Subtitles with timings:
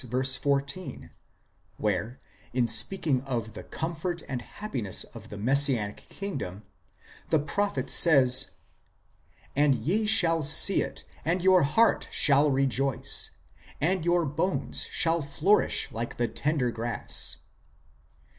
[0.03, 1.11] 14,
[1.77, 2.19] where,
[2.53, 6.63] in speaking of the comfort and happiness of the Messianic Kingdom,
[7.29, 8.49] the prophet says:"
[9.55, 13.29] And ye shall see it, and your heart shall rejoice,
[13.79, 17.37] and your bones shall flourish like the tender grass.